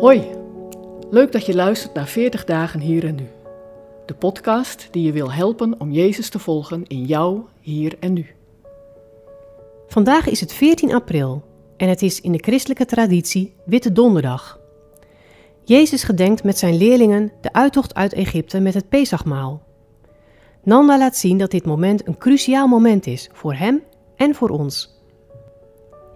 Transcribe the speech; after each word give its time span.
Hoi, 0.00 0.26
leuk 1.10 1.32
dat 1.32 1.46
je 1.46 1.54
luistert 1.54 1.94
naar 1.94 2.06
40 2.06 2.44
dagen 2.44 2.80
hier 2.80 3.04
en 3.04 3.14
nu. 3.14 3.26
De 4.06 4.14
podcast 4.14 4.88
die 4.90 5.02
je 5.02 5.12
wil 5.12 5.32
helpen 5.32 5.80
om 5.80 5.90
Jezus 5.90 6.28
te 6.28 6.38
volgen 6.38 6.84
in 6.86 7.04
jou, 7.04 7.40
hier 7.60 7.96
en 8.00 8.12
nu. 8.12 8.26
Vandaag 9.88 10.28
is 10.28 10.40
het 10.40 10.52
14 10.52 10.94
april 10.94 11.44
en 11.76 11.88
het 11.88 12.02
is 12.02 12.20
in 12.20 12.32
de 12.32 12.38
christelijke 12.38 12.84
traditie 12.84 13.54
Witte 13.64 13.92
Donderdag. 13.92 14.60
Jezus 15.64 16.02
gedenkt 16.02 16.44
met 16.44 16.58
zijn 16.58 16.76
leerlingen 16.76 17.32
de 17.40 17.52
uittocht 17.52 17.94
uit 17.94 18.12
Egypte 18.12 18.60
met 18.60 18.74
het 18.74 18.88
Pesachmaal. 18.88 19.62
Nanda 20.62 20.98
laat 20.98 21.16
zien 21.16 21.38
dat 21.38 21.50
dit 21.50 21.64
moment 21.64 22.06
een 22.06 22.18
cruciaal 22.18 22.66
moment 22.66 23.06
is 23.06 23.28
voor 23.32 23.54
hem 23.54 23.82
en 24.16 24.34
voor 24.34 24.48
ons. 24.48 24.96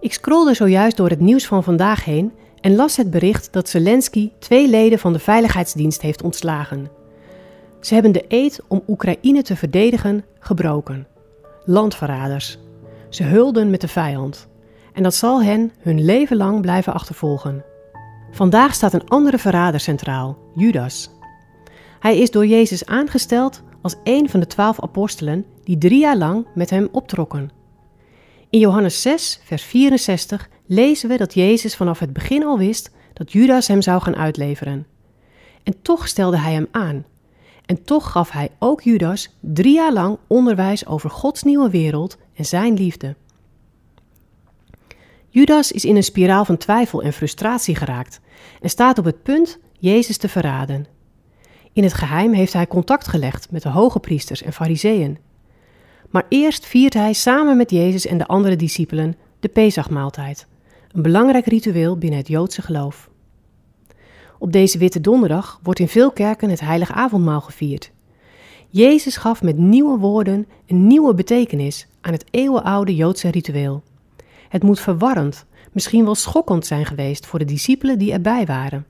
Ik 0.00 0.12
scrolde 0.12 0.54
zojuist 0.54 0.96
door 0.96 1.08
het 1.08 1.20
nieuws 1.20 1.46
van 1.46 1.62
vandaag 1.62 2.04
heen 2.04 2.32
en 2.62 2.74
las 2.74 2.96
het 2.96 3.10
bericht 3.10 3.52
dat 3.52 3.68
Zelensky 3.68 4.30
twee 4.38 4.68
leden 4.68 4.98
van 4.98 5.12
de 5.12 5.18
veiligheidsdienst 5.18 6.02
heeft 6.02 6.22
ontslagen. 6.22 6.90
Ze 7.80 7.94
hebben 7.94 8.12
de 8.12 8.24
eed 8.28 8.60
om 8.68 8.82
Oekraïne 8.88 9.42
te 9.42 9.56
verdedigen 9.56 10.24
gebroken. 10.38 11.06
Landverraders. 11.64 12.58
Ze 13.08 13.22
hulden 13.22 13.70
met 13.70 13.80
de 13.80 13.88
vijand. 13.88 14.48
En 14.92 15.02
dat 15.02 15.14
zal 15.14 15.42
hen 15.42 15.72
hun 15.78 16.04
leven 16.04 16.36
lang 16.36 16.60
blijven 16.60 16.92
achtervolgen. 16.92 17.64
Vandaag 18.30 18.74
staat 18.74 18.92
een 18.92 19.08
andere 19.08 19.38
verrader 19.38 19.80
centraal, 19.80 20.38
Judas. 20.54 21.10
Hij 22.00 22.18
is 22.18 22.30
door 22.30 22.46
Jezus 22.46 22.86
aangesteld 22.86 23.62
als 23.80 23.96
een 24.04 24.28
van 24.28 24.40
de 24.40 24.46
twaalf 24.46 24.82
apostelen 24.82 25.44
die 25.64 25.78
drie 25.78 26.00
jaar 26.00 26.16
lang 26.16 26.46
met 26.54 26.70
hem 26.70 26.88
optrokken. 26.92 27.50
In 28.52 28.58
Johannes 28.58 29.02
6, 29.02 29.40
vers 29.44 29.62
64 29.62 30.48
lezen 30.66 31.08
we 31.08 31.16
dat 31.16 31.34
Jezus 31.34 31.76
vanaf 31.76 31.98
het 31.98 32.12
begin 32.12 32.44
al 32.44 32.58
wist 32.58 32.90
dat 33.12 33.32
Judas 33.32 33.68
hem 33.68 33.82
zou 33.82 34.02
gaan 34.02 34.16
uitleveren. 34.16 34.86
En 35.62 35.82
toch 35.82 36.08
stelde 36.08 36.38
hij 36.38 36.52
hem 36.52 36.68
aan. 36.70 37.04
En 37.66 37.84
toch 37.84 38.10
gaf 38.10 38.30
hij 38.30 38.50
ook 38.58 38.82
Judas 38.82 39.36
drie 39.40 39.74
jaar 39.74 39.92
lang 39.92 40.18
onderwijs 40.26 40.86
over 40.86 41.10
Gods 41.10 41.42
nieuwe 41.42 41.70
wereld 41.70 42.18
en 42.34 42.44
zijn 42.44 42.74
liefde. 42.74 43.14
Judas 45.28 45.72
is 45.72 45.84
in 45.84 45.96
een 45.96 46.04
spiraal 46.04 46.44
van 46.44 46.56
twijfel 46.56 47.02
en 47.02 47.12
frustratie 47.12 47.74
geraakt 47.74 48.20
en 48.60 48.70
staat 48.70 48.98
op 48.98 49.04
het 49.04 49.22
punt 49.22 49.58
Jezus 49.78 50.16
te 50.16 50.28
verraden. 50.28 50.86
In 51.72 51.82
het 51.82 51.94
geheim 51.94 52.32
heeft 52.32 52.52
hij 52.52 52.66
contact 52.66 53.08
gelegd 53.08 53.50
met 53.50 53.62
de 53.62 53.68
hoge 53.68 54.00
priesters 54.00 54.42
en 54.42 54.52
fariseeën. 54.52 55.18
Maar 56.12 56.26
eerst 56.28 56.66
viert 56.66 56.94
hij 56.94 57.12
samen 57.12 57.56
met 57.56 57.70
Jezus 57.70 58.06
en 58.06 58.18
de 58.18 58.26
andere 58.26 58.56
discipelen 58.56 59.16
de 59.40 59.48
Pesachmaaltijd, 59.48 60.46
een 60.92 61.02
belangrijk 61.02 61.46
ritueel 61.46 61.98
binnen 61.98 62.18
het 62.18 62.28
Joodse 62.28 62.62
geloof. 62.62 63.10
Op 64.38 64.52
deze 64.52 64.78
Witte 64.78 65.00
Donderdag 65.00 65.60
wordt 65.62 65.80
in 65.80 65.88
veel 65.88 66.10
kerken 66.10 66.50
het 66.50 66.60
Heilige 66.60 66.92
Avondmaal 66.92 67.40
gevierd. 67.40 67.90
Jezus 68.68 69.16
gaf 69.16 69.42
met 69.42 69.58
nieuwe 69.58 69.98
woorden 69.98 70.46
een 70.66 70.86
nieuwe 70.86 71.14
betekenis 71.14 71.86
aan 72.00 72.12
het 72.12 72.24
eeuwenoude 72.30 72.94
Joodse 72.94 73.30
ritueel. 73.30 73.82
Het 74.48 74.62
moet 74.62 74.80
verwarrend, 74.80 75.44
misschien 75.72 76.04
wel 76.04 76.14
schokkend 76.14 76.66
zijn 76.66 76.86
geweest 76.86 77.26
voor 77.26 77.38
de 77.38 77.44
discipelen 77.44 77.98
die 77.98 78.12
erbij 78.12 78.46
waren. 78.46 78.86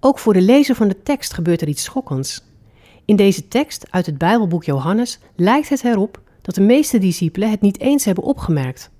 Ook 0.00 0.18
voor 0.18 0.32
de 0.32 0.42
lezer 0.42 0.74
van 0.74 0.88
de 0.88 1.02
tekst 1.02 1.34
gebeurt 1.34 1.60
er 1.60 1.68
iets 1.68 1.82
schokkends. 1.82 2.42
In 3.04 3.16
deze 3.16 3.48
tekst 3.48 3.86
uit 3.90 4.06
het 4.06 4.18
Bijbelboek 4.18 4.64
Johannes 4.64 5.18
lijkt 5.36 5.68
het 5.68 5.84
erop 5.84 6.20
dat 6.42 6.54
de 6.54 6.60
meeste 6.60 6.98
discipelen 6.98 7.50
het 7.50 7.60
niet 7.60 7.80
eens 7.80 8.04
hebben 8.04 8.24
opgemerkt. 8.24 8.90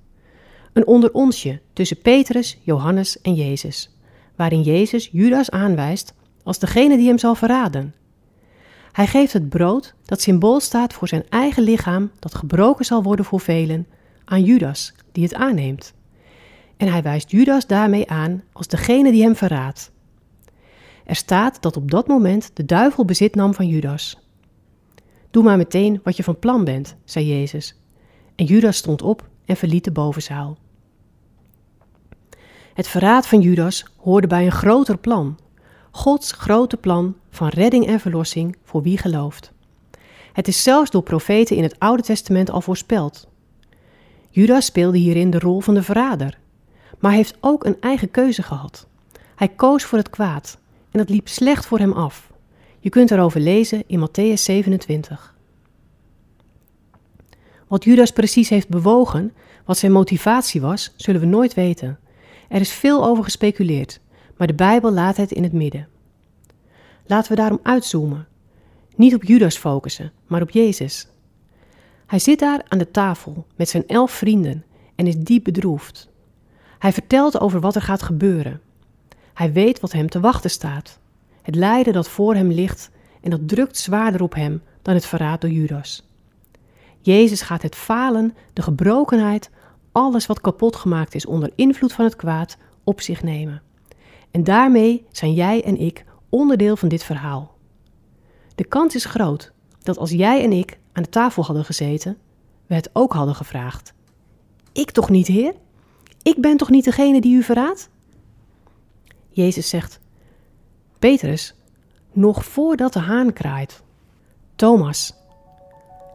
Een 0.72 0.86
onderonsje 0.86 1.60
tussen 1.72 2.00
Petrus, 2.00 2.58
Johannes 2.62 3.20
en 3.20 3.34
Jezus, 3.34 3.96
waarin 4.36 4.62
Jezus 4.62 5.08
Judas 5.12 5.50
aanwijst 5.50 6.14
als 6.42 6.58
degene 6.58 6.96
die 6.96 7.06
hem 7.06 7.18
zal 7.18 7.34
verraden. 7.34 7.94
Hij 8.92 9.06
geeft 9.06 9.32
het 9.32 9.48
brood 9.48 9.94
dat 10.04 10.20
symbool 10.20 10.60
staat 10.60 10.92
voor 10.92 11.08
zijn 11.08 11.24
eigen 11.28 11.62
lichaam 11.62 12.10
dat 12.18 12.34
gebroken 12.34 12.84
zal 12.84 13.02
worden 13.02 13.24
voor 13.24 13.40
velen 13.40 13.86
aan 14.24 14.44
Judas, 14.44 14.94
die 15.12 15.22
het 15.24 15.34
aanneemt. 15.34 15.94
En 16.76 16.88
hij 16.88 17.02
wijst 17.02 17.30
Judas 17.30 17.66
daarmee 17.66 18.10
aan 18.10 18.42
als 18.52 18.66
degene 18.66 19.10
die 19.10 19.22
hem 19.22 19.36
verraadt. 19.36 19.92
Er 21.04 21.16
staat 21.16 21.62
dat 21.62 21.76
op 21.76 21.90
dat 21.90 22.06
moment 22.06 22.50
de 22.54 22.64
duivel 22.64 23.04
bezit 23.04 23.34
nam 23.34 23.54
van 23.54 23.66
Judas. 23.66 24.18
Doe 25.30 25.42
maar 25.42 25.56
meteen 25.56 26.00
wat 26.02 26.16
je 26.16 26.22
van 26.22 26.38
plan 26.38 26.64
bent, 26.64 26.96
zei 27.04 27.26
Jezus. 27.26 27.76
En 28.34 28.44
Judas 28.44 28.76
stond 28.76 29.02
op 29.02 29.28
en 29.44 29.56
verliet 29.56 29.84
de 29.84 29.90
bovenzaal. 29.90 30.58
Het 32.74 32.88
verraad 32.88 33.26
van 33.26 33.40
Judas 33.40 33.86
hoorde 33.96 34.26
bij 34.26 34.44
een 34.44 34.52
groter 34.52 34.98
plan. 34.98 35.38
Gods 35.90 36.32
grote 36.32 36.76
plan 36.76 37.16
van 37.30 37.48
redding 37.48 37.86
en 37.86 38.00
verlossing 38.00 38.56
voor 38.64 38.82
wie 38.82 38.98
gelooft. 38.98 39.52
Het 40.32 40.48
is 40.48 40.62
zelfs 40.62 40.90
door 40.90 41.02
profeten 41.02 41.56
in 41.56 41.62
het 41.62 41.78
Oude 41.78 42.02
Testament 42.02 42.50
al 42.50 42.60
voorspeld. 42.60 43.28
Judas 44.30 44.64
speelde 44.64 44.98
hierin 44.98 45.30
de 45.30 45.38
rol 45.38 45.60
van 45.60 45.74
de 45.74 45.82
verrader, 45.82 46.38
maar 46.98 47.12
heeft 47.12 47.36
ook 47.40 47.64
een 47.64 47.80
eigen 47.80 48.10
keuze 48.10 48.42
gehad. 48.42 48.86
Hij 49.34 49.48
koos 49.48 49.84
voor 49.84 49.98
het 49.98 50.10
kwaad 50.10 50.58
en 50.92 50.98
dat 50.98 51.08
liep 51.08 51.28
slecht 51.28 51.66
voor 51.66 51.78
hem 51.78 51.92
af. 51.92 52.32
Je 52.78 52.88
kunt 52.88 53.10
erover 53.10 53.40
lezen 53.40 53.84
in 53.86 54.08
Matthäus 54.08 54.40
27. 54.40 55.36
Wat 57.68 57.84
Judas 57.84 58.12
precies 58.12 58.48
heeft 58.48 58.68
bewogen, 58.68 59.32
wat 59.64 59.78
zijn 59.78 59.92
motivatie 59.92 60.60
was, 60.60 60.94
zullen 60.96 61.20
we 61.20 61.26
nooit 61.26 61.54
weten. 61.54 61.98
Er 62.48 62.60
is 62.60 62.72
veel 62.72 63.04
over 63.04 63.24
gespeculeerd, 63.24 64.00
maar 64.36 64.46
de 64.46 64.54
Bijbel 64.54 64.92
laat 64.92 65.16
het 65.16 65.32
in 65.32 65.42
het 65.42 65.52
midden. 65.52 65.88
Laten 67.06 67.30
we 67.30 67.36
daarom 67.36 67.60
uitzoomen. 67.62 68.26
Niet 68.96 69.14
op 69.14 69.24
Judas 69.24 69.56
focussen, 69.56 70.12
maar 70.26 70.42
op 70.42 70.50
Jezus. 70.50 71.08
Hij 72.06 72.18
zit 72.18 72.38
daar 72.38 72.64
aan 72.68 72.78
de 72.78 72.90
tafel 72.90 73.46
met 73.56 73.68
zijn 73.68 73.86
elf 73.86 74.10
vrienden 74.10 74.64
en 74.94 75.06
is 75.06 75.16
diep 75.16 75.44
bedroefd. 75.44 76.08
Hij 76.78 76.92
vertelt 76.92 77.40
over 77.40 77.60
wat 77.60 77.74
er 77.74 77.82
gaat 77.82 78.02
gebeuren. 78.02 78.60
Hij 79.42 79.52
weet 79.52 79.80
wat 79.80 79.92
hem 79.92 80.08
te 80.08 80.20
wachten 80.20 80.50
staat. 80.50 80.98
Het 81.42 81.54
lijden 81.54 81.92
dat 81.92 82.08
voor 82.08 82.34
hem 82.34 82.50
ligt 82.50 82.90
en 83.20 83.30
dat 83.30 83.48
drukt 83.48 83.76
zwaarder 83.76 84.22
op 84.22 84.34
hem 84.34 84.62
dan 84.82 84.94
het 84.94 85.06
verraad 85.06 85.40
door 85.40 85.50
Judas. 85.50 86.08
Jezus 87.00 87.40
gaat 87.42 87.62
het 87.62 87.74
falen, 87.74 88.34
de 88.52 88.62
gebrokenheid, 88.62 89.50
alles 89.92 90.26
wat 90.26 90.40
kapot 90.40 90.76
gemaakt 90.76 91.14
is 91.14 91.26
onder 91.26 91.52
invloed 91.54 91.92
van 91.92 92.04
het 92.04 92.16
kwaad, 92.16 92.56
op 92.84 93.00
zich 93.00 93.22
nemen. 93.22 93.62
En 94.30 94.44
daarmee 94.44 95.06
zijn 95.10 95.34
jij 95.34 95.64
en 95.64 95.78
ik 95.78 96.04
onderdeel 96.28 96.76
van 96.76 96.88
dit 96.88 97.02
verhaal. 97.02 97.54
De 98.54 98.64
kans 98.64 98.94
is 98.94 99.04
groot 99.04 99.52
dat 99.78 99.98
als 99.98 100.10
jij 100.10 100.42
en 100.42 100.52
ik 100.52 100.78
aan 100.92 101.02
de 101.02 101.08
tafel 101.08 101.44
hadden 101.44 101.64
gezeten, 101.64 102.18
we 102.66 102.74
het 102.74 102.90
ook 102.92 103.12
hadden 103.12 103.34
gevraagd. 103.34 103.94
Ik 104.72 104.90
toch 104.90 105.10
niet, 105.10 105.26
Heer? 105.26 105.54
Ik 106.22 106.40
ben 106.40 106.56
toch 106.56 106.70
niet 106.70 106.84
degene 106.84 107.20
die 107.20 107.36
u 107.36 107.42
verraadt? 107.42 107.90
Jezus 109.32 109.68
zegt: 109.68 110.00
Petrus, 110.98 111.54
nog 112.12 112.44
voordat 112.44 112.92
de 112.92 112.98
haan 112.98 113.32
kraait. 113.32 113.82
Thomas, 114.56 115.14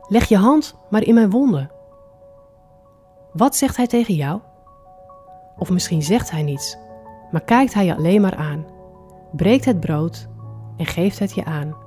leg 0.08 0.26
je 0.30 0.38
hand 0.38 0.76
maar 0.90 1.04
in 1.04 1.14
mijn 1.14 1.30
wonden. 1.30 1.72
Wat 3.34 3.56
zegt 3.56 3.78
hij 3.78 3.88
tegen 3.88 4.14
jou? 4.14 4.42
Of 5.58 5.70
misschien 5.70 6.02
zegt 6.02 6.32
hij 6.32 6.44
niets, 6.44 6.78
maar 7.32 7.44
kijkt 7.44 7.74
hij 7.74 7.86
je 7.86 7.96
alleen 7.96 8.22
maar 8.22 8.36
aan, 8.36 8.66
breekt 9.32 9.66
het 9.66 9.80
brood 9.80 10.28
en 10.78 10.86
geeft 10.86 11.20
het 11.20 11.34
je 11.34 11.46
aan. 11.46 11.87